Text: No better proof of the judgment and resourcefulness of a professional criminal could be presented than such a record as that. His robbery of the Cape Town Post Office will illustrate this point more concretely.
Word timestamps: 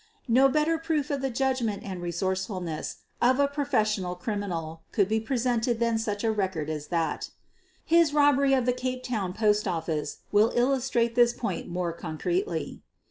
No 0.27 0.49
better 0.49 0.79
proof 0.79 1.11
of 1.11 1.21
the 1.21 1.29
judgment 1.29 1.83
and 1.83 2.01
resourcefulness 2.01 3.01
of 3.21 3.39
a 3.39 3.47
professional 3.47 4.15
criminal 4.15 4.81
could 4.91 5.07
be 5.07 5.19
presented 5.19 5.79
than 5.79 5.99
such 5.99 6.23
a 6.23 6.31
record 6.31 6.71
as 6.71 6.87
that. 6.87 7.29
His 7.85 8.11
robbery 8.11 8.55
of 8.55 8.65
the 8.65 8.73
Cape 8.73 9.03
Town 9.03 9.31
Post 9.31 9.67
Office 9.67 10.17
will 10.31 10.51
illustrate 10.55 11.13
this 11.13 11.33
point 11.33 11.67
more 11.67 11.93
concretely. 11.93 12.81